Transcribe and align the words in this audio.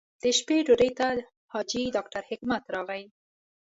د 0.21 0.23
شپې 0.37 0.57
ډوډۍ 0.65 0.91
ته 0.99 1.07
حاجي 1.51 1.83
ډاکټر 1.95 2.21
حکمت 2.29 2.63
راغی. 2.73 3.03